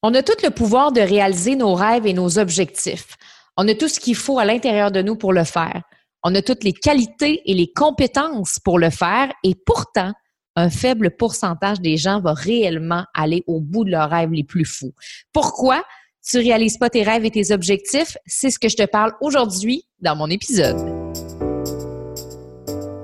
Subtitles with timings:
[0.00, 3.16] On a tout le pouvoir de réaliser nos rêves et nos objectifs.
[3.56, 5.82] On a tout ce qu'il faut à l'intérieur de nous pour le faire.
[6.22, 10.12] On a toutes les qualités et les compétences pour le faire et pourtant,
[10.54, 14.64] un faible pourcentage des gens va réellement aller au bout de leurs rêves les plus
[14.64, 14.92] fous.
[15.32, 15.82] Pourquoi?
[16.24, 18.16] Tu réalises pas tes rêves et tes objectifs?
[18.24, 20.76] C'est ce que je te parle aujourd'hui dans mon épisode.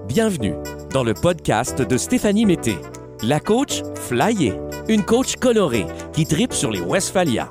[0.06, 0.54] Bienvenue
[0.92, 2.76] dans le podcast de Stéphanie Mété,
[3.22, 4.52] la coach flyée
[4.88, 7.50] une coach colorée qui tripe sur les Westphalia.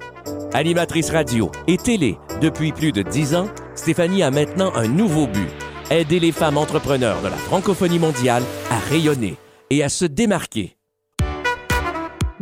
[0.54, 5.50] Animatrice radio et télé depuis plus de dix ans, Stéphanie a maintenant un nouveau but
[5.89, 9.36] aider les femmes entrepreneurs de la francophonie mondiale à rayonner
[9.69, 10.78] et à se démarquer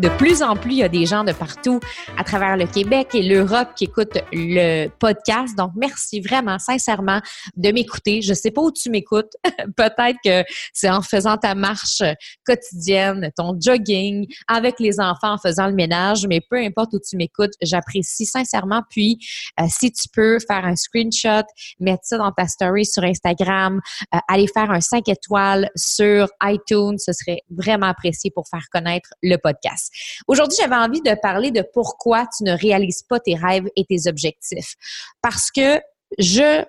[0.02, 1.80] de plus en plus, il y a des gens de partout
[2.18, 5.56] à travers le Québec et l'Europe qui écoutent le podcast.
[5.56, 7.22] Donc, merci vraiment, sincèrement,
[7.56, 8.24] de m'écouter.
[8.24, 9.32] Je sais pas où tu m'écoutes.
[9.78, 12.02] Peut-être que c'est en faisant ta marche
[12.46, 17.16] quotidienne, ton jogging, avec les enfants, en faisant le ménage, mais peu importe où tu
[17.16, 18.82] m'écoutes, j'apprécie sincèrement.
[18.90, 19.20] Puis,
[19.60, 21.46] euh, si tu peux faire un screenshot,
[21.80, 23.80] mettre ça dans ta story sur Instagram,
[24.16, 29.10] euh, aller faire un 5 étoiles sur iTunes, ce serait vraiment apprécié pour faire connaître
[29.22, 29.91] le podcast.
[30.28, 34.08] Aujourd'hui, j'avais envie de parler de pourquoi tu ne réalises pas tes rêves et tes
[34.08, 34.76] objectifs.
[35.22, 35.80] Parce que
[36.18, 36.64] je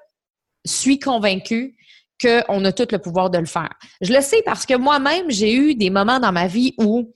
[0.64, 1.76] suis convaincue
[2.20, 3.72] qu'on a tout le pouvoir de le faire.
[4.00, 7.12] Je le sais parce que moi-même, j'ai eu des moments dans ma vie où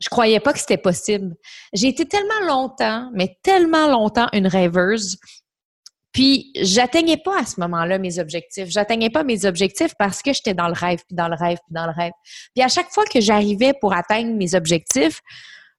[0.00, 1.34] je croyais pas que c'était possible.
[1.72, 5.18] J'ai été tellement longtemps, mais tellement longtemps une rêveuse
[6.18, 8.70] puis, j'atteignais pas à ce moment-là mes objectifs.
[8.70, 11.72] J'atteignais pas mes objectifs parce que j'étais dans le rêve, puis dans le rêve, puis
[11.72, 12.10] dans le rêve.
[12.56, 15.20] Puis à chaque fois que j'arrivais pour atteindre mes objectifs,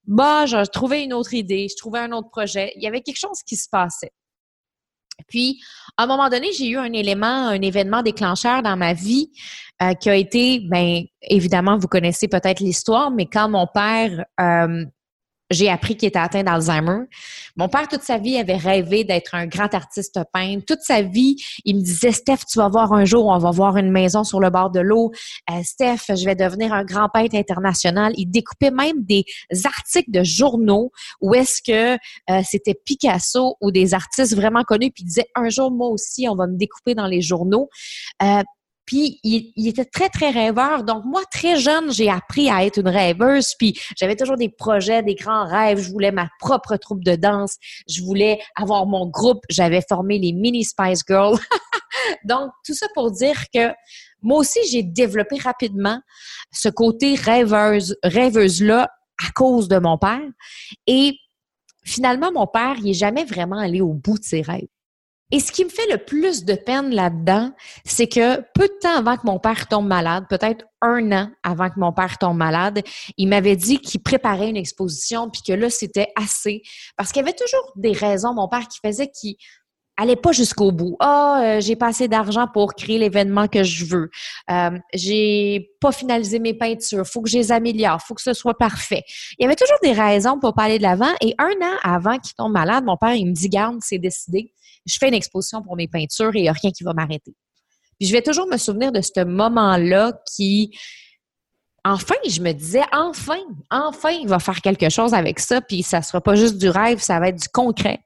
[0.06, 2.72] bah, je trouvais une autre idée, je trouvais un autre projet.
[2.78, 4.14] Il y avait quelque chose qui se passait.
[5.28, 5.60] Puis,
[5.98, 9.34] à un moment donné, j'ai eu un élément, un événement déclencheur dans ma vie
[9.82, 14.86] euh, qui a été, ben, évidemment, vous connaissez peut-être l'histoire, mais quand mon père euh,
[15.50, 17.06] j'ai appris qu'il était atteint d'Alzheimer.
[17.56, 20.66] Mon père, toute sa vie, avait rêvé d'être un grand artiste peintre.
[20.66, 23.78] Toute sa vie, il me disait, Steph, tu vas voir un jour, on va voir
[23.78, 25.12] une maison sur le bord de l'eau.
[25.50, 28.14] Euh, Steph, je vais devenir un grand peintre international.
[28.18, 29.26] Il découpait même des
[29.66, 34.92] articles de journaux où est-ce que euh, c'était Picasso ou des artistes vraiment connus.
[34.92, 37.70] Puis il disait, un jour, moi aussi, on va me découper dans les journaux.
[38.22, 38.44] Euh,
[38.90, 40.84] puis il, était très, très rêveur.
[40.84, 43.54] Donc moi, très jeune, j'ai appris à être une rêveuse.
[43.54, 45.78] Puis j'avais toujours des projets, des grands rêves.
[45.78, 47.58] Je voulais ma propre troupe de danse.
[47.88, 49.44] Je voulais avoir mon groupe.
[49.48, 51.38] J'avais formé les Mini Spice Girls.
[52.26, 53.72] Donc tout ça pour dire que
[54.24, 56.02] moi aussi, j'ai développé rapidement
[56.52, 58.90] ce côté rêveuse, rêveuse-là
[59.24, 60.28] à cause de mon père.
[60.88, 61.16] Et
[61.86, 64.66] finalement, mon père, il n'est jamais vraiment allé au bout de ses rêves.
[65.32, 67.52] Et ce qui me fait le plus de peine là-dedans,
[67.86, 71.70] c'est que peu de temps avant que mon père tombe malade, peut-être un an avant
[71.70, 72.82] que mon père tombe malade,
[73.18, 76.64] il m'avait dit qu'il préparait une exposition, puis que là, c'était assez.
[76.98, 79.36] Parce qu'il y avait toujours des raisons, mon père, qui faisait qu'il
[79.98, 80.96] allait pas jusqu'au bout.
[81.00, 84.10] Ah, oh, j'ai pas assez d'argent pour créer l'événement que je veux.
[84.50, 87.06] Euh, j'ai pas finalisé mes peintures.
[87.06, 88.02] Faut que je les améliore.
[88.02, 89.04] Faut que ce soit parfait.
[89.38, 91.12] Il y avait toujours des raisons pour pas aller de l'avant.
[91.22, 94.54] Et un an avant qu'il tombe malade, mon père, il me dit, garde, c'est décidé
[94.86, 97.34] je fais une exposition pour mes peintures et il n'y a rien qui va m'arrêter.
[98.00, 100.78] Puis je vais toujours me souvenir de ce moment-là qui,
[101.84, 106.00] enfin, je me disais, enfin, enfin, il va faire quelque chose avec ça, puis ça
[106.00, 108.00] ne sera pas juste du rêve, ça va être du concret.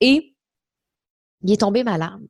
[0.00, 0.34] Et
[1.42, 2.28] il est tombé malade.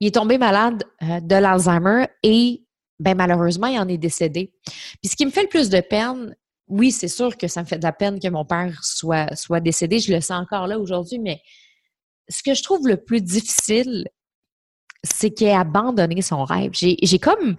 [0.00, 2.64] Il est tombé malade euh, de l'Alzheimer et,
[2.98, 4.52] ben, malheureusement, il en est décédé.
[4.64, 6.34] Puis ce qui me fait le plus de peine,
[6.68, 9.60] oui, c'est sûr que ça me fait de la peine que mon père soit, soit
[9.60, 9.98] décédé.
[9.98, 11.40] Je le sens encore là aujourd'hui, mais
[12.28, 14.06] ce que je trouve le plus difficile,
[15.04, 16.70] c'est qu'il ait abandonné son rêve.
[16.74, 17.56] J'ai, comme,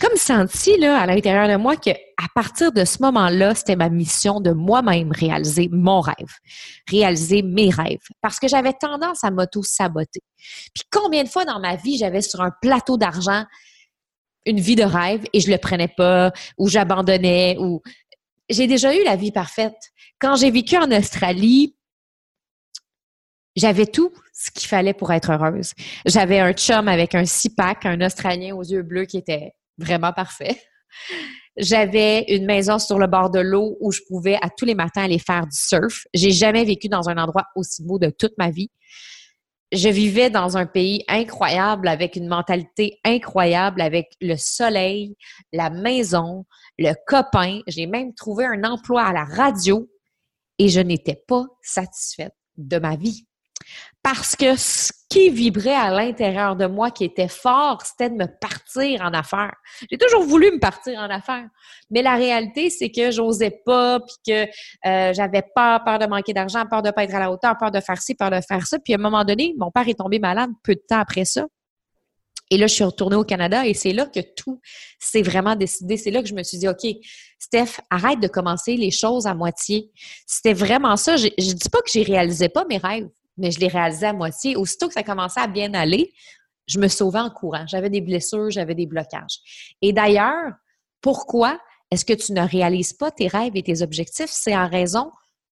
[0.00, 3.90] comme senti là, à l'intérieur de moi que à partir de ce moment-là, c'était ma
[3.90, 6.32] mission de moi-même réaliser mon rêve,
[6.90, 10.22] réaliser mes rêves, parce que j'avais tendance à m'auto-saboter.
[10.74, 13.44] Puis combien de fois dans ma vie j'avais sur un plateau d'argent
[14.46, 17.82] une vie de rêve et je le prenais pas, ou j'abandonnais, ou
[18.48, 19.74] j'ai déjà eu la vie parfaite.
[20.18, 21.76] Quand j'ai vécu en Australie,
[23.56, 25.72] j'avais tout ce qu'il fallait pour être heureuse.
[26.04, 30.60] J'avais un chum avec un six-pack, un Australien aux yeux bleus qui était vraiment parfait.
[31.56, 35.04] J'avais une maison sur le bord de l'eau où je pouvais à tous les matins
[35.04, 36.04] aller faire du surf.
[36.12, 38.70] J'ai jamais vécu dans un endroit aussi beau de toute ma vie.
[39.72, 45.16] Je vivais dans un pays incroyable avec une mentalité incroyable avec le soleil,
[45.52, 46.44] la maison,
[46.78, 47.60] le copain.
[47.66, 49.88] J'ai même trouvé un emploi à la radio
[50.58, 53.26] et je n'étais pas satisfaite de ma vie.
[54.06, 58.26] Parce que ce qui vibrait à l'intérieur de moi, qui était fort, c'était de me
[58.26, 59.56] partir en affaires.
[59.90, 61.48] J'ai toujours voulu me partir en affaires,
[61.90, 64.44] mais la réalité, c'est que j'osais pas, puis que
[64.88, 67.72] euh, j'avais peur, peur de manquer d'argent, peur de pas être à la hauteur, peur
[67.72, 68.78] de faire ci, peur de faire ça.
[68.78, 71.44] Puis à un moment donné, mon père est tombé malade peu de temps après ça.
[72.52, 74.60] Et là, je suis retournée au Canada et c'est là que tout
[75.00, 75.96] s'est vraiment décidé.
[75.96, 76.86] C'est là que je me suis dit, OK,
[77.40, 79.90] Steph, arrête de commencer les choses à moitié.
[80.28, 81.16] C'était vraiment ça.
[81.16, 84.12] Je, je dis pas que j'ai réalisé pas mes rêves mais je l'ai réalisé à
[84.12, 84.56] moitié.
[84.56, 86.12] Aussitôt que ça commençait à bien aller,
[86.66, 87.66] je me sauvais en courant.
[87.66, 89.38] J'avais des blessures, j'avais des blocages.
[89.82, 90.52] Et d'ailleurs,
[91.00, 91.60] pourquoi
[91.90, 94.30] est-ce que tu ne réalises pas tes rêves et tes objectifs?
[94.30, 95.10] C'est en raison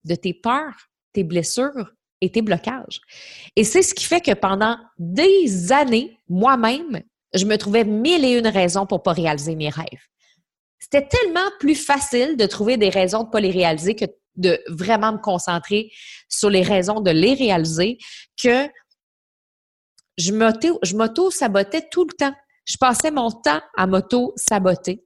[0.05, 1.91] de tes peurs, tes blessures
[2.21, 3.01] et tes blocages.
[3.55, 7.01] Et c'est ce qui fait que pendant des années, moi-même,
[7.33, 9.85] je me trouvais mille et une raisons pour pas réaliser mes rêves.
[10.79, 14.15] C'était tellement plus facile de trouver des raisons de pas les réaliser que de
[14.69, 15.91] vraiment me concentrer
[16.29, 17.97] sur les raisons de les réaliser
[18.41, 18.67] que
[20.17, 20.33] je
[20.95, 22.33] m'auto-sabotais tout le temps.
[22.65, 25.03] Je passais mon temps à m'auto-saboter.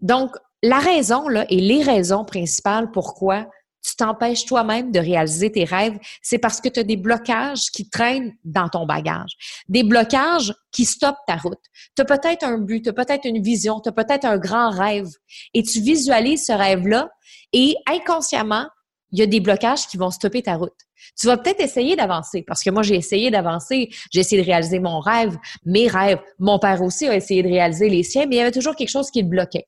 [0.00, 3.48] Donc, la raison, là, et les raisons principales pourquoi
[3.98, 8.32] t'empêches toi-même de réaliser tes rêves, c'est parce que tu as des blocages qui traînent
[8.44, 9.32] dans ton bagage,
[9.68, 11.60] des blocages qui stoppent ta route.
[11.96, 14.70] Tu as peut-être un but, tu as peut-être une vision, tu as peut-être un grand
[14.70, 15.08] rêve
[15.52, 17.10] et tu visualises ce rêve-là
[17.52, 18.66] et inconsciemment,
[19.10, 20.74] il y a des blocages qui vont stopper ta route.
[21.18, 24.78] Tu vas peut-être essayer d'avancer parce que moi, j'ai essayé d'avancer, j'ai essayé de réaliser
[24.80, 26.20] mon rêve, mes rêves.
[26.38, 28.90] Mon père aussi a essayé de réaliser les siens, mais il y avait toujours quelque
[28.90, 29.66] chose qui le bloquait.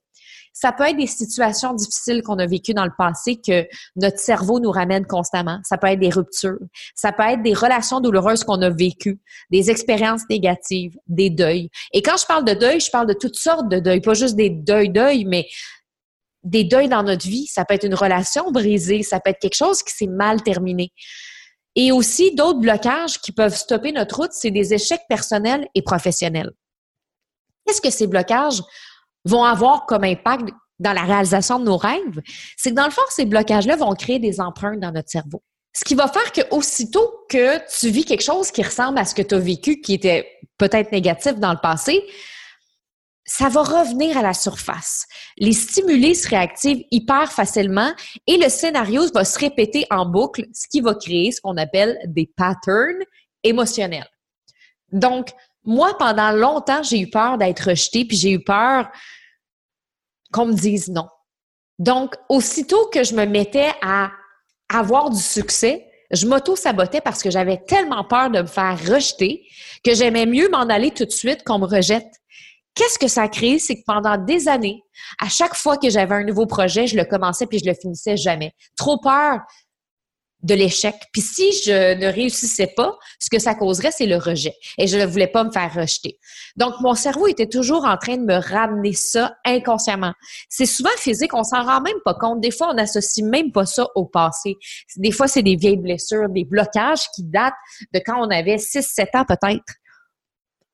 [0.52, 3.66] Ça peut être des situations difficiles qu'on a vécues dans le passé que
[3.96, 5.60] notre cerveau nous ramène constamment.
[5.64, 6.58] Ça peut être des ruptures.
[6.94, 9.20] Ça peut être des relations douloureuses qu'on a vécues,
[9.50, 11.70] des expériences négatives, des deuils.
[11.92, 14.36] Et quand je parle de deuil, je parle de toutes sortes de deuils, pas juste
[14.36, 15.46] des deuils-deuils, mais
[16.42, 17.46] des deuils dans notre vie.
[17.46, 20.92] Ça peut être une relation brisée, ça peut être quelque chose qui s'est mal terminé.
[21.76, 26.50] Et aussi, d'autres blocages qui peuvent stopper notre route, c'est des échecs personnels et professionnels.
[27.64, 28.60] Qu'est-ce que ces blocages
[29.24, 32.20] vont avoir comme impact dans la réalisation de nos rêves?
[32.56, 35.42] C'est que dans le fond, ces blocages-là vont créer des empreintes dans notre cerveau.
[35.72, 39.14] Ce qui va faire que aussitôt que tu vis quelque chose qui ressemble à ce
[39.14, 40.26] que tu as vécu, qui était
[40.58, 42.02] peut-être négatif dans le passé,
[43.24, 45.06] ça va revenir à la surface.
[45.38, 47.92] Les stimulés se réactivent hyper facilement
[48.26, 51.96] et le scénario va se répéter en boucle, ce qui va créer ce qu'on appelle
[52.06, 53.04] des patterns
[53.44, 54.08] émotionnels.
[54.90, 55.28] Donc,
[55.64, 58.88] moi, pendant longtemps, j'ai eu peur d'être rejetée, puis j'ai eu peur
[60.32, 61.08] qu'on me dise non.
[61.78, 64.10] Donc, aussitôt que je me mettais à
[64.68, 69.46] avoir du succès, je m'auto-sabotais parce que j'avais tellement peur de me faire rejeter
[69.84, 72.10] que j'aimais mieux m'en aller tout de suite qu'on me rejette.
[72.74, 73.58] Qu'est-ce que ça crée?
[73.58, 74.82] C'est que pendant des années,
[75.20, 78.16] à chaque fois que j'avais un nouveau projet, je le commençais puis je le finissais
[78.16, 78.52] jamais.
[78.76, 79.40] Trop peur
[80.42, 80.94] de l'échec.
[81.12, 84.54] Puis si je ne réussissais pas, ce que ça causerait, c'est le rejet.
[84.78, 86.18] Et je ne voulais pas me faire rejeter.
[86.56, 90.12] Donc, mon cerveau était toujours en train de me ramener ça inconsciemment.
[90.48, 92.40] C'est souvent physique, on s'en rend même pas compte.
[92.40, 94.56] Des fois, on n'associe même pas ça au passé.
[94.96, 97.54] Des fois, c'est des vieilles blessures, des blocages qui datent
[97.92, 99.74] de quand on avait 6-7 ans peut-être.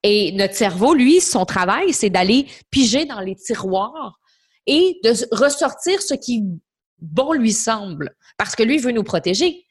[0.02, 4.20] Et notre cerveau, lui, son travail, c'est d'aller piger dans les tiroirs
[4.66, 6.42] et de ressortir ce qui
[7.00, 9.64] bon lui semble, parce que lui veut nous protéger.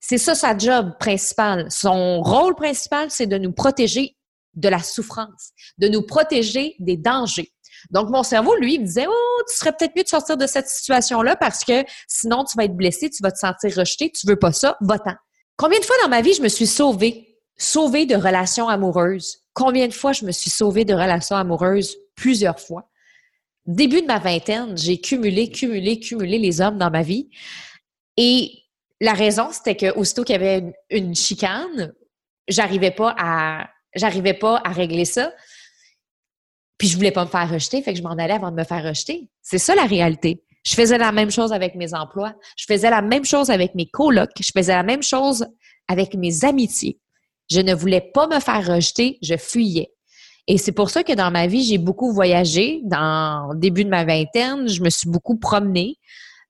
[0.00, 1.70] C'est ça sa job principale.
[1.70, 4.16] Son rôle principal, c'est de nous protéger
[4.54, 7.52] de la souffrance, de nous protéger des dangers.
[7.90, 10.68] Donc, mon cerveau, lui, me disait, oh, tu serais peut-être mieux de sortir de cette
[10.68, 14.38] situation-là parce que sinon, tu vas être blessé, tu vas te sentir rejeté, tu veux
[14.38, 15.14] pas ça, va-t'en.
[15.56, 19.38] Combien de fois dans ma vie je me suis sauvée sauvée de relations amoureuses?
[19.52, 21.96] Combien de fois je me suis sauvée de relations amoureuses?
[22.16, 22.90] Plusieurs fois.
[23.66, 27.30] Début de ma vingtaine, j'ai cumulé, cumulé, cumulé les hommes dans ma vie.
[28.16, 28.50] Et
[29.00, 31.92] la raison, c'était que aussitôt qu'il y avait une, chicane,
[32.48, 35.32] j'arrivais pas à j'arrivais pas à régler ça.
[36.78, 38.64] Puis je voulais pas me faire rejeter, fait que je m'en allais avant de me
[38.64, 39.30] faire rejeter.
[39.40, 40.42] C'est ça la réalité.
[40.66, 43.86] Je faisais la même chose avec mes emplois, je faisais la même chose avec mes
[43.86, 45.46] colocs, je faisais la même chose
[45.88, 46.98] avec mes amitiés.
[47.50, 49.93] Je ne voulais pas me faire rejeter, je fuyais.
[50.46, 52.80] Et c'est pour ça que dans ma vie, j'ai beaucoup voyagé.
[52.84, 55.96] Dans le début de ma vingtaine, je me suis beaucoup promenée.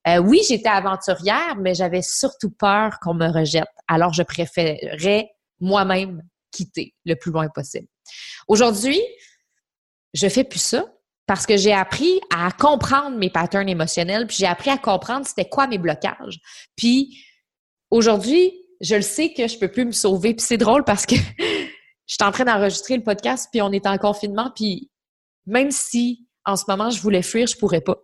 [0.07, 3.69] Euh, oui, j'étais aventurière, mais j'avais surtout peur qu'on me rejette.
[3.89, 7.87] Alors, je préférais moi-même quitter le plus loin possible.
[8.49, 9.01] Aujourd'hui,
[10.13, 10.85] je fais plus ça
[11.27, 15.49] parce que j'ai appris à comprendre mes patterns émotionnels, puis j'ai appris à comprendre c'était
[15.49, 16.39] quoi mes blocages.
[16.77, 17.25] Puis
[17.91, 20.35] aujourd'hui, je le sais que je peux plus me sauver.
[20.35, 21.15] Puis c'est drôle parce que
[22.07, 24.91] je suis en train d'enregistrer le podcast, puis on est en confinement, puis
[25.47, 27.97] même si en ce moment je voulais fuir, je pourrais pas.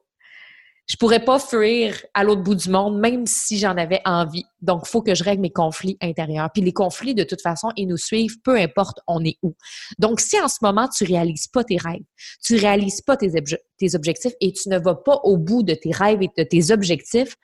[0.89, 4.45] je pourrais pas fuir à l'autre bout du monde, même si j'en avais envie.
[4.61, 6.51] Donc, il faut que je règle mes conflits intérieurs.
[6.53, 9.55] Puis les conflits, de toute façon, ils nous suivent, peu importe on est où.
[9.99, 12.03] Donc, si en ce moment, tu réalises pas tes rêves,
[12.43, 13.31] tu réalises pas tes,
[13.79, 16.73] tes objectifs et tu ne vas pas au bout de tes rêves et de tes
[16.73, 17.37] objectifs,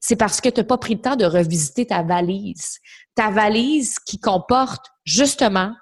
[0.00, 2.78] c'est parce que tu n'as pas pris le temps de revisiter ta valise.
[3.14, 5.74] Ta valise qui comporte justement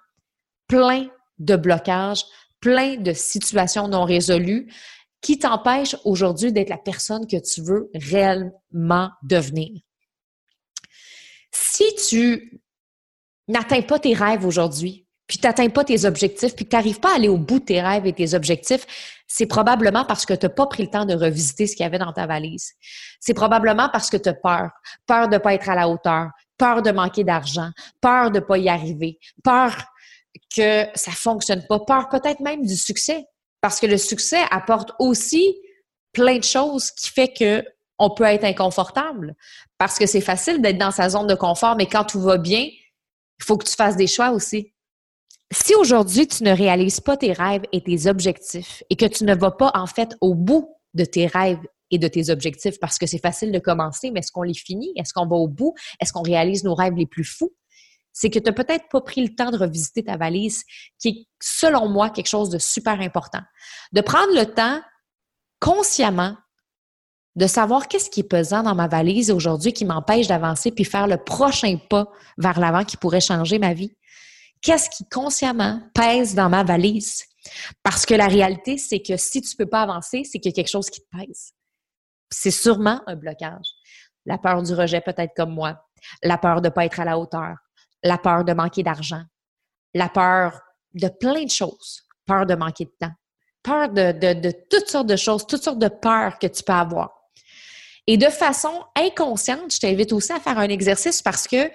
[0.68, 1.08] plein
[1.38, 2.24] de blocages,
[2.60, 4.72] plein de situations non résolues
[5.20, 9.80] qui t'empêchent aujourd'hui d'être la personne que tu veux réellement devenir.
[11.50, 12.60] Si tu
[13.48, 17.12] n'atteins pas tes rêves aujourd'hui, puis tu n'atteins pas tes objectifs, puis tu n'arrives pas
[17.12, 18.86] à aller au bout de tes rêves et tes objectifs,
[19.26, 21.86] c'est probablement parce que tu n'as pas pris le temps de revisiter ce qu'il y
[21.86, 22.72] avait dans ta valise.
[23.20, 24.70] C'est probablement parce que tu as peur.
[25.06, 26.28] Peur de ne pas être à la hauteur,
[26.58, 29.74] peur de manquer d'argent, peur de ne pas y arriver, peur
[30.54, 33.24] que ça fonctionne pas, peur peut-être même du succès.
[33.60, 35.56] Parce que le succès apporte aussi
[36.12, 37.64] plein de choses qui fait que
[37.98, 39.34] on peut être inconfortable.
[39.78, 42.60] Parce que c'est facile d'être dans sa zone de confort, mais quand tout va bien,
[42.60, 44.72] il faut que tu fasses des choix aussi.
[45.52, 49.34] Si aujourd'hui tu ne réalises pas tes rêves et tes objectifs et que tu ne
[49.34, 51.60] vas pas en fait au bout de tes rêves
[51.90, 54.92] et de tes objectifs parce que c'est facile de commencer, mais est-ce qu'on les finit?
[54.96, 55.74] Est-ce qu'on va au bout?
[56.00, 57.54] Est-ce qu'on réalise nos rêves les plus fous?
[58.12, 60.64] C'est que tu n'as peut-être pas pris le temps de revisiter ta valise,
[60.98, 63.42] qui est, selon moi, quelque chose de super important.
[63.92, 64.80] De prendre le temps
[65.60, 66.34] consciemment
[67.36, 71.06] de savoir qu'est-ce qui est pesant dans ma valise aujourd'hui qui m'empêche d'avancer puis faire
[71.06, 73.94] le prochain pas vers l'avant qui pourrait changer ma vie
[74.66, 77.24] qu'est-ce qui consciemment pèse dans ma valise?
[77.84, 80.54] Parce que la réalité, c'est que si tu ne peux pas avancer, c'est qu'il y
[80.54, 81.52] a quelque chose qui te pèse.
[82.30, 83.68] C'est sûrement un blocage.
[84.24, 85.80] La peur du rejet, peut-être comme moi.
[86.24, 87.54] La peur de ne pas être à la hauteur.
[88.02, 89.22] La peur de manquer d'argent.
[89.94, 90.60] La peur
[90.94, 92.02] de plein de choses.
[92.26, 93.14] Peur de manquer de temps.
[93.62, 97.12] Peur de, de toutes sortes de choses, toutes sortes de peurs que tu peux avoir.
[98.08, 101.70] Et de façon inconsciente, je t'invite aussi à faire un exercice parce que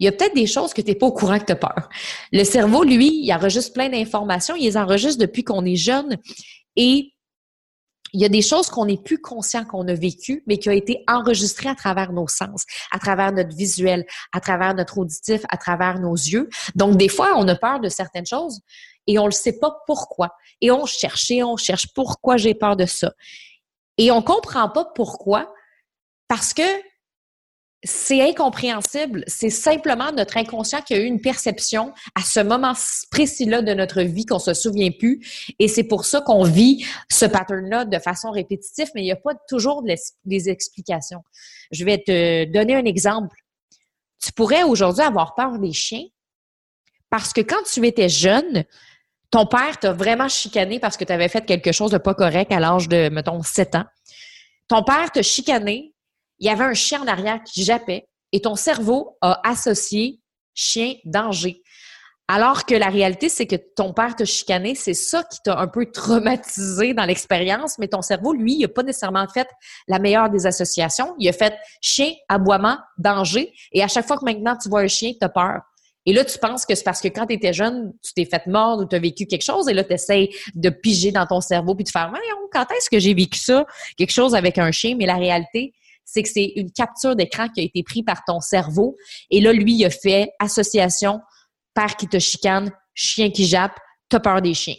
[0.00, 1.56] il y a peut-être des choses que tu n'es pas au courant que tu as
[1.56, 1.88] peur.
[2.32, 6.16] Le cerveau, lui, il enregistre plein d'informations, il les enregistre depuis qu'on est jeune
[6.74, 7.12] et
[8.12, 10.72] il y a des choses qu'on n'est plus conscient qu'on a vécues, mais qui ont
[10.72, 15.56] été enregistrées à travers nos sens, à travers notre visuel, à travers notre auditif, à
[15.56, 16.48] travers nos yeux.
[16.74, 18.60] Donc, des fois, on a peur de certaines choses
[19.06, 20.34] et on ne le sait pas pourquoi.
[20.60, 23.12] Et on cherche et on cherche pourquoi j'ai peur de ça.
[23.96, 25.52] Et on ne comprend pas pourquoi
[26.26, 26.62] parce que
[27.82, 29.24] c'est incompréhensible.
[29.26, 32.74] C'est simplement notre inconscient qui a eu une perception à ce moment
[33.10, 35.54] précis-là de notre vie qu'on se souvient plus.
[35.58, 39.16] Et c'est pour ça qu'on vit ce pattern-là de façon répétitive, mais il n'y a
[39.16, 41.22] pas toujours des explications.
[41.70, 43.36] Je vais te donner un exemple.
[44.22, 46.04] Tu pourrais aujourd'hui avoir peur des chiens
[47.08, 48.64] parce que quand tu étais jeune,
[49.30, 52.52] ton père t'a vraiment chicané parce que tu avais fait quelque chose de pas correct
[52.52, 53.84] à l'âge de, mettons, 7 ans.
[54.68, 55.94] Ton père t'a chicané
[56.40, 60.20] il y avait un chien en arrière qui jappait et ton cerveau a associé
[60.54, 61.62] chien danger.
[62.32, 65.66] Alors que la réalité, c'est que ton père t'a chicané, c'est ça qui t'a un
[65.66, 69.48] peu traumatisé dans l'expérience, mais ton cerveau, lui, il n'a pas nécessairement fait
[69.88, 71.16] la meilleure des associations.
[71.18, 74.86] Il a fait chien, aboiement, danger, et à chaque fois que maintenant tu vois un
[74.86, 75.62] chien, tu as peur.
[76.06, 78.46] Et là, tu penses que c'est parce que quand tu étais jeune, tu t'es fait
[78.46, 81.40] mordre ou tu as vécu quelque chose, et là, tu essaies de piger dans ton
[81.40, 82.12] cerveau puis de faire,
[82.52, 83.66] quand est-ce que j'ai vécu ça?
[83.96, 85.72] Quelque chose avec un chien, mais la réalité,
[86.12, 88.96] c'est que c'est une capture d'écran qui a été prise par ton cerveau.
[89.30, 91.20] Et là, lui, il a fait association,
[91.74, 94.74] père qui te chicane, chien qui jappe, t'as peur des chiens.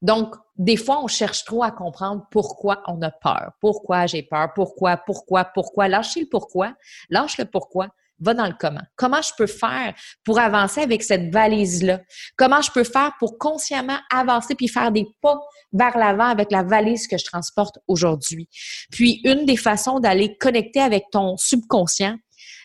[0.00, 3.52] Donc, des fois, on cherche trop à comprendre pourquoi on a peur.
[3.60, 4.52] Pourquoi j'ai peur?
[4.54, 4.96] Pourquoi?
[4.96, 5.44] Pourquoi?
[5.44, 5.88] Pourquoi?
[5.88, 6.74] Lâchez le pourquoi.
[7.10, 7.88] Lâche le pourquoi
[8.20, 8.82] va dans le comment.
[8.96, 9.94] Comment je peux faire
[10.24, 12.00] pour avancer avec cette valise-là?
[12.36, 15.38] Comment je peux faire pour consciemment avancer puis faire des pas
[15.72, 18.48] vers l'avant avec la valise que je transporte aujourd'hui?
[18.90, 22.16] Puis, une des façons d'aller connecter avec ton subconscient,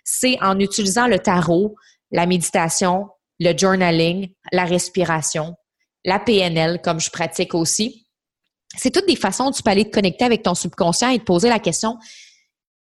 [0.03, 1.75] c'est en utilisant le tarot,
[2.11, 3.07] la méditation,
[3.39, 5.55] le journaling, la respiration,
[6.05, 8.07] la PNL, comme je pratique aussi.
[8.77, 11.23] C'est toutes des façons où tu peux aller te connecter avec ton subconscient et te
[11.23, 11.97] poser la question,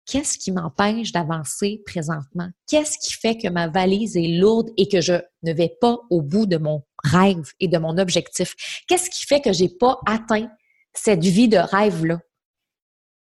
[0.06, 2.48] qu'est-ce qui m'empêche d'avancer présentement?
[2.68, 6.22] Qu'est-ce qui fait que ma valise est lourde et que je ne vais pas au
[6.22, 8.54] bout de mon rêve et de mon objectif?
[8.88, 10.48] Qu'est-ce qui fait que j'ai pas atteint
[10.94, 12.20] cette vie de rêve-là?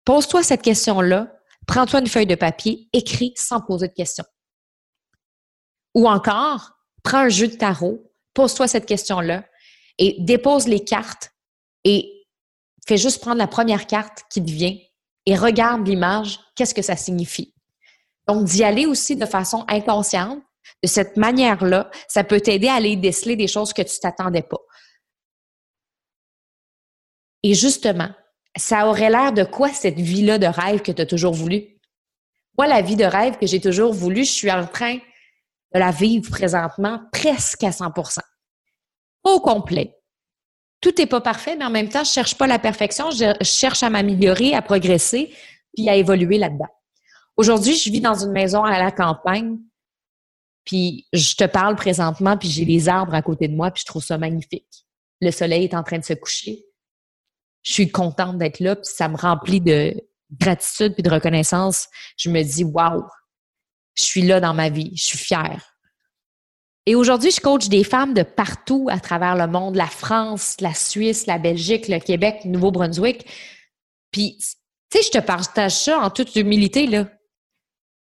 [0.04, 1.32] Pose-toi cette question-là,
[1.66, 4.24] prends-toi une feuille de papier, écris sans poser de questions.
[5.94, 6.72] Ou encore,
[7.02, 9.44] prends un jeu de tarot, pose-toi cette question-là
[9.98, 11.30] et dépose les cartes
[11.84, 12.26] et
[12.86, 14.76] fais juste prendre la première carte qui te vient
[15.28, 17.54] et regarde l'image, qu'est-ce que ça signifie?
[18.26, 20.42] Donc, d'y aller aussi de façon inconsciente,
[20.82, 24.60] de cette manière-là, ça peut t'aider à aller déceler des choses que tu t'attendais pas.
[27.42, 28.08] Et justement,
[28.56, 31.78] ça aurait l'air de quoi cette vie-là de rêve que tu as toujours voulu?
[32.56, 35.90] Moi, la vie de rêve que j'ai toujours voulu, je suis en train de la
[35.90, 38.20] vivre présentement presque à 100%
[39.24, 39.94] Au complet.
[40.80, 43.82] Tout n'est pas parfait, mais en même temps, je cherche pas la perfection, je cherche
[43.82, 45.34] à m'améliorer, à progresser,
[45.74, 46.68] puis à évoluer là-dedans.
[47.36, 49.58] Aujourd'hui, je vis dans une maison à la campagne,
[50.64, 53.86] puis je te parle présentement, puis j'ai les arbres à côté de moi, puis je
[53.86, 54.86] trouve ça magnifique.
[55.20, 56.64] Le soleil est en train de se coucher.
[57.62, 59.94] Je suis contente d'être là, puis ça me remplit de
[60.32, 61.88] gratitude puis de reconnaissance.
[62.16, 63.04] Je me dis, waouh,
[63.96, 65.77] je suis là dans ma vie, je suis fière.
[66.88, 70.72] Et aujourd'hui, je coach des femmes de partout à travers le monde, la France, la
[70.72, 73.26] Suisse, la Belgique, le Québec, le Nouveau-Brunswick.
[74.10, 77.06] Puis, tu sais, je te partage ça en toute humilité, là.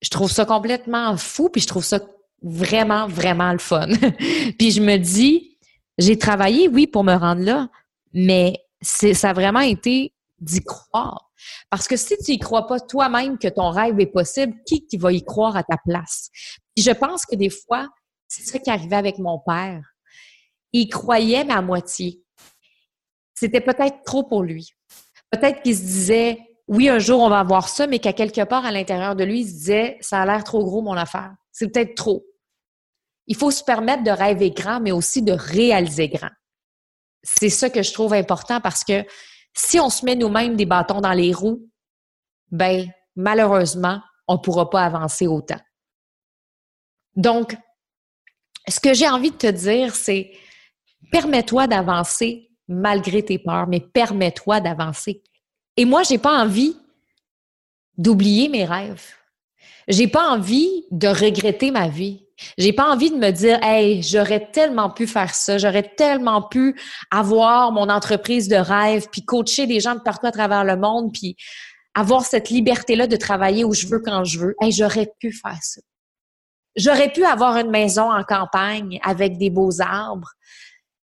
[0.04, 2.00] Je trouve ça complètement fou, puis je trouve ça
[2.44, 3.88] vraiment, vraiment le fun.
[4.60, 5.58] puis je me dis,
[5.98, 7.70] j'ai travaillé, oui, pour me rendre là,
[8.14, 11.32] mais ça a vraiment été d'y croire.
[11.72, 14.98] Parce que si tu y crois pas toi-même que ton rêve est possible, qui, qui
[14.98, 16.30] va y croire à ta place?
[16.76, 17.90] Puis je pense que des fois,
[18.28, 19.82] c'est ça qui arrivait avec mon père.
[20.74, 22.22] Il croyait, mais à moitié.
[23.34, 24.72] C'était peut-être trop pour lui.
[25.32, 28.66] Peut-être qu'il se disait, oui, un jour, on va avoir ça, mais qu'à quelque part,
[28.66, 31.34] à l'intérieur de lui, il se disait, ça a l'air trop gros, mon affaire.
[31.52, 32.26] C'est peut-être trop.
[33.28, 36.30] Il faut se permettre de rêver grand, mais aussi de réaliser grand.
[37.24, 39.06] C'est ça que je trouve important parce que
[39.54, 41.68] si on se met nous-mêmes des bâtons dans les roues,
[42.52, 45.60] ben, malheureusement, on ne pourra pas avancer autant.
[47.16, 47.58] Donc,
[48.68, 50.32] ce que j'ai envie de te dire, c'est
[51.12, 55.24] permets-toi d'avancer malgré tes peurs, mais permets-toi d'avancer.
[55.78, 56.76] Et moi, j'ai pas envie
[57.98, 59.06] d'oublier mes rêves.
[59.88, 62.26] J'ai pas envie de regretter ma vie.
[62.58, 66.80] J'ai pas envie de me dire, hey, j'aurais tellement pu faire ça, j'aurais tellement pu
[67.10, 71.12] avoir mon entreprise de rêve, puis coacher des gens de partout à travers le monde,
[71.12, 71.36] puis
[71.96, 74.56] avoir cette liberté-là de travailler où je veux quand je veux.
[74.62, 75.82] Hey, j'aurais pu faire ça.
[76.78, 80.32] J'aurais pu avoir une maison en campagne avec des beaux arbres,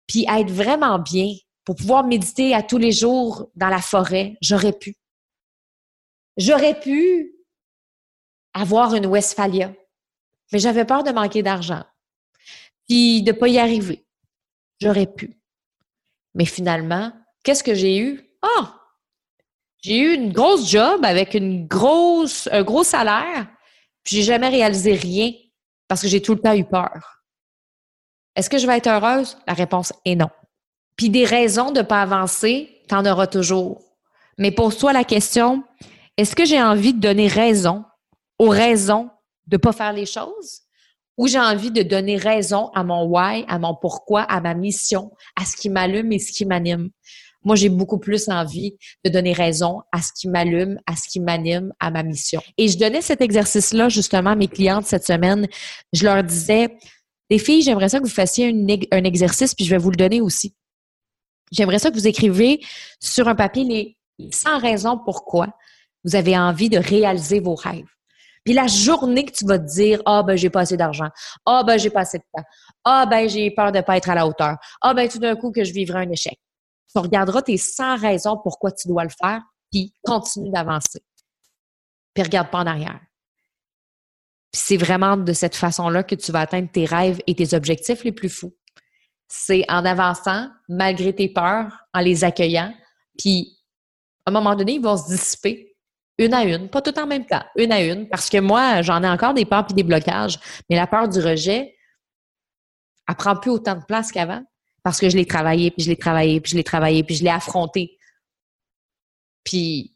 [0.06, 4.38] puis être vraiment bien pour pouvoir méditer à tous les jours dans la forêt.
[4.42, 4.96] J'aurais pu.
[6.38, 7.34] J'aurais pu
[8.54, 9.74] avoir une Westphalia,
[10.52, 11.84] mais j'avais peur de manquer d'argent,
[12.88, 14.06] puis de pas y arriver.
[14.80, 15.42] J'aurais pu.
[16.36, 17.12] Mais finalement,
[17.44, 18.38] qu'est-ce que j'ai eu?
[18.44, 18.80] Ah!
[19.82, 23.48] J'ai eu une grosse job avec un gros salaire,
[24.04, 25.32] puis j'ai jamais réalisé rien
[25.88, 27.24] parce que j'ai tout le temps eu peur.
[28.36, 29.38] Est-ce que je vais être heureuse?
[29.48, 30.30] La réponse est non.
[30.98, 33.82] Puis des raisons de ne pas avancer, tu en auras toujours.
[34.38, 35.64] Mais pose-toi la question,
[36.18, 37.86] est-ce que j'ai envie de donner raison
[38.40, 39.10] aux raisons
[39.48, 40.62] de ne pas faire les choses?
[41.18, 45.12] Ou j'ai envie de donner raison à mon why, à mon pourquoi, à ma mission,
[45.40, 46.90] à ce qui m'allume et ce qui m'anime?
[47.46, 51.20] Moi, j'ai beaucoup plus envie de donner raison à ce qui m'allume, à ce qui
[51.20, 52.42] m'anime, à ma mission.
[52.58, 55.48] Et je donnais cet exercice-là justement à mes clientes cette semaine.
[55.94, 56.76] Je leur disais,
[57.30, 58.50] les filles, j'aimerais ça que vous fassiez
[58.92, 60.56] un, exercice, puis je vais vous le donner aussi.
[61.52, 62.60] J'aimerais ça que vous écrivez
[63.00, 63.64] sur un papier
[64.20, 65.50] les 100 raisons pourquoi
[66.04, 67.86] vous avez envie de réaliser vos rêves.
[68.44, 71.10] Puis la journée que tu vas te dire ah ben j'ai pas assez d'argent,
[71.48, 72.44] ah ben j'ai pas assez de temps,
[72.84, 75.52] ah ben j'ai peur de pas être à la hauteur, ah ben tout d'un coup
[75.52, 76.38] que je vivrai un échec
[76.92, 81.04] tu regarderas tes 100 raisons pourquoi tu dois le faire, puis continue d'avancer.
[82.14, 83.00] Puis regarde pas en arrière.
[84.52, 88.04] Puis c'est vraiment de cette façon-là que tu vas atteindre tes rêves et tes objectifs
[88.04, 88.56] les plus fous.
[89.28, 92.74] C'est en avançant, malgré tes peurs, en les accueillant,
[93.18, 93.58] puis
[94.26, 95.76] à un moment donné, ils vont se dissiper
[96.18, 99.04] une à une, pas tout en même temps, une à une, parce que moi, j'en
[99.04, 101.76] ai encore des peurs puis des blocages, mais la peur du rejet,
[103.08, 104.44] elle prend plus autant de place qu'avant
[104.86, 107.24] parce que je l'ai travaillé, puis je l'ai travaillé, puis je l'ai travaillé, puis je
[107.24, 107.98] l'ai affronté.
[109.44, 109.96] Puis,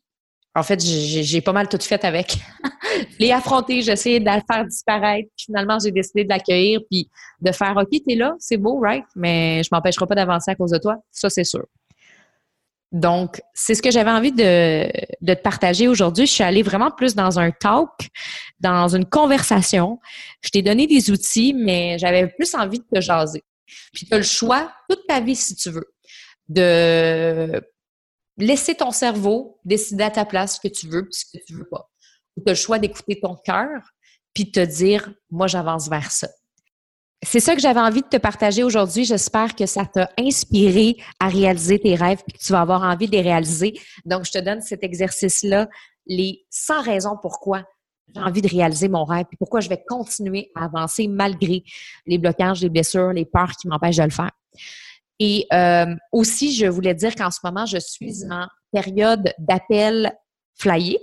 [0.55, 2.35] en fait, j'ai pas mal tout fait avec.
[3.11, 5.29] je l'ai affronté, j'ai de la faire disparaître.
[5.37, 7.07] Puis finalement, j'ai décidé de l'accueillir, puis
[7.39, 9.05] de faire OK, t'es là, c'est beau, right?
[9.15, 10.95] Mais je m'empêcherai pas d'avancer à cause de toi.
[11.11, 11.67] Ça, c'est sûr.
[12.91, 14.87] Donc, c'est ce que j'avais envie de,
[15.21, 16.25] de, te partager aujourd'hui.
[16.25, 18.09] Je suis allée vraiment plus dans un talk,
[18.59, 19.99] dans une conversation.
[20.41, 23.43] Je t'ai donné des outils, mais j'avais plus envie de te jaser.
[23.93, 25.93] Puis tu as le choix toute ta vie, si tu veux,
[26.47, 27.61] de
[28.37, 31.53] laisser ton cerveau décider à ta place ce que tu veux et ce que tu
[31.55, 31.89] veux pas.
[32.37, 33.81] Ou tu as le choix d'écouter ton cœur
[34.33, 36.29] puis te dire, moi, j'avance vers ça.
[37.21, 39.03] C'est ça que j'avais envie de te partager aujourd'hui.
[39.03, 43.07] J'espère que ça t'a inspiré à réaliser tes rêves et que tu vas avoir envie
[43.07, 43.73] de les réaliser.
[44.05, 45.67] Donc, je te donne cet exercice-là,
[46.05, 47.65] les 100 raisons pourquoi
[48.15, 51.63] j'ai envie de réaliser mon rêve, puis pourquoi je vais continuer à avancer malgré
[52.05, 54.31] les blocages, les blessures, les peurs qui m'empêchent de le faire.
[55.19, 60.13] Et euh, aussi, je voulais dire qu'en ce moment, je suis en période d'appel
[60.55, 60.99] flyé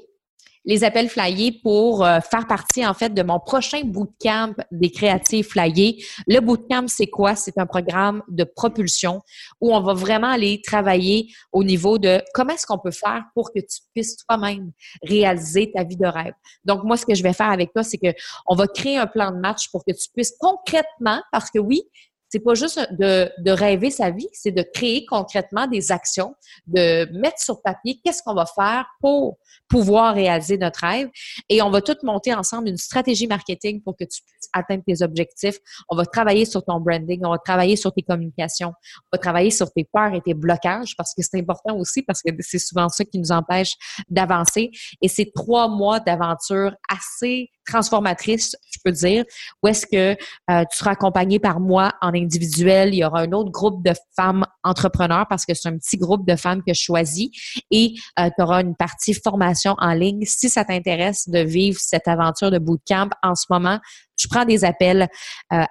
[0.67, 5.51] les appels flyés pour euh, faire partie en fait de mon prochain bootcamp des créatifs
[5.51, 6.05] flyés.
[6.27, 7.37] Le bootcamp, c'est quoi?
[7.37, 9.23] C'est un programme de propulsion
[9.61, 13.53] où on va vraiment aller travailler au niveau de comment est-ce qu'on peut faire pour
[13.53, 16.35] que tu puisses toi-même réaliser ta vie de rêve.
[16.65, 18.13] Donc, moi, ce que je vais faire avec toi, c'est que
[18.47, 21.83] on va créer un plan de match pour que tu puisses concrètement, parce que oui,
[22.29, 26.35] c'est pas juste de, de, rêver sa vie, c'est de créer concrètement des actions,
[26.67, 31.09] de mettre sur papier qu'est-ce qu'on va faire pour pouvoir réaliser notre rêve.
[31.49, 35.03] Et on va tout monter ensemble une stratégie marketing pour que tu puisses atteindre tes
[35.03, 35.59] objectifs.
[35.89, 39.51] On va travailler sur ton branding, on va travailler sur tes communications, on va travailler
[39.51, 42.89] sur tes peurs et tes blocages parce que c'est important aussi parce que c'est souvent
[42.89, 43.75] ça qui nous empêche
[44.09, 44.71] d'avancer.
[45.01, 49.25] Et c'est trois mois d'aventure assez transformatrice, je peux dire,
[49.62, 50.17] où est-ce que
[50.51, 52.95] euh, tu seras accompagné par moi en individuel.
[52.95, 56.27] Il y aura un autre groupe de femmes entrepreneurs parce que c'est un petit groupe
[56.27, 57.29] de femmes que je choisis
[57.71, 60.25] et euh, tu auras une partie formation en ligne.
[60.25, 63.79] Si ça t'intéresse de vivre cette aventure de bootcamp en ce moment,
[64.19, 65.09] je prends des appels
[65.53, 65.65] euh.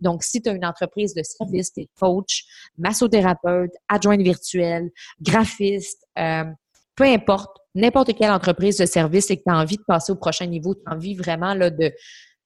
[0.00, 2.44] Donc, si tu as une entreprise de service, tu es coach,
[2.78, 6.44] massothérapeute, adjointe virtuelle, graphiste, euh,
[6.94, 10.16] peu importe, n'importe quelle entreprise de service et que tu as envie de passer au
[10.16, 11.92] prochain niveau, tu as envie vraiment là, de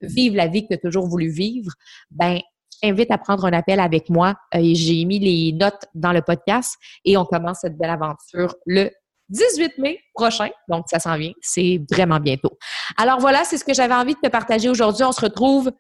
[0.03, 1.73] vivre la vie que tu as toujours voulu vivre,
[2.11, 2.41] ben
[2.83, 4.35] invite à prendre un appel avec moi.
[4.55, 8.91] Euh, j'ai mis les notes dans le podcast et on commence cette belle aventure le
[9.29, 10.51] 18 mai prochain.
[10.69, 11.33] Donc, ça s'en vient.
[11.41, 12.59] C'est vraiment bientôt.
[12.97, 15.05] Alors voilà, c'est ce que j'avais envie de te partager aujourd'hui.
[15.05, 15.73] On se retrouve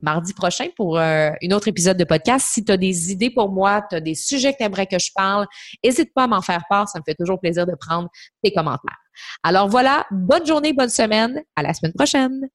[0.00, 2.46] mardi prochain pour euh, un autre épisode de podcast.
[2.50, 4.98] Si tu as des idées pour moi, tu as des sujets que tu aimerais que
[4.98, 5.46] je parle,
[5.84, 6.88] n'hésite pas à m'en faire part.
[6.88, 8.08] Ça me fait toujours plaisir de prendre
[8.42, 8.98] tes commentaires.
[9.42, 11.42] Alors voilà, bonne journée, bonne semaine.
[11.56, 12.48] À la semaine prochaine.